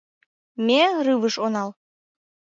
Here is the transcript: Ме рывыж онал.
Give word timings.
Ме 0.65 0.81
рывыж 1.05 1.35
онал. 1.45 1.69